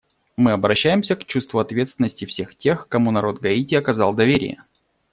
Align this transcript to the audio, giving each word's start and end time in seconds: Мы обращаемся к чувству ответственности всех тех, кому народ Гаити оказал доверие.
Мы 0.35 0.51
обращаемся 0.53 1.15
к 1.15 1.25
чувству 1.27 1.59
ответственности 1.59 2.25
всех 2.25 2.55
тех, 2.55 2.87
кому 2.87 3.11
народ 3.11 3.37
Гаити 3.39 3.75
оказал 3.75 4.15
доверие. 4.15 4.57